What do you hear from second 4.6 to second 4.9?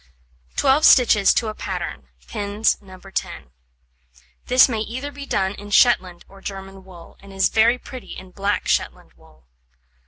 may